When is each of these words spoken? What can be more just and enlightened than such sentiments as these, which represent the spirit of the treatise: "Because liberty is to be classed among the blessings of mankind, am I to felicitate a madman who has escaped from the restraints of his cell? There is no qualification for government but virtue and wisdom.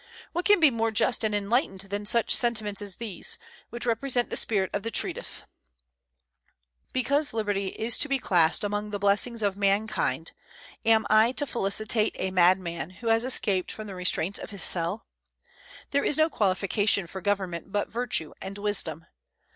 What 0.33 0.45
can 0.45 0.59
be 0.59 0.71
more 0.71 0.89
just 0.89 1.23
and 1.23 1.35
enlightened 1.35 1.81
than 1.81 2.07
such 2.07 2.35
sentiments 2.35 2.81
as 2.81 2.95
these, 2.95 3.37
which 3.69 3.85
represent 3.85 4.31
the 4.31 4.35
spirit 4.35 4.71
of 4.73 4.81
the 4.81 4.89
treatise: 4.89 5.43
"Because 6.91 7.35
liberty 7.35 7.67
is 7.67 7.99
to 7.99 8.09
be 8.09 8.17
classed 8.17 8.63
among 8.63 8.89
the 8.89 8.97
blessings 8.97 9.43
of 9.43 9.55
mankind, 9.55 10.31
am 10.83 11.05
I 11.07 11.33
to 11.33 11.45
felicitate 11.45 12.15
a 12.17 12.31
madman 12.31 12.89
who 13.01 13.09
has 13.09 13.23
escaped 13.23 13.71
from 13.71 13.85
the 13.85 13.93
restraints 13.93 14.39
of 14.39 14.49
his 14.49 14.63
cell? 14.63 15.05
There 15.91 16.03
is 16.03 16.17
no 16.17 16.31
qualification 16.31 17.05
for 17.05 17.21
government 17.21 17.71
but 17.71 17.87
virtue 17.91 18.33
and 18.41 18.57
wisdom. 18.57 19.05